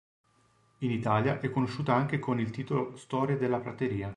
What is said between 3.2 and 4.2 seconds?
della prateria.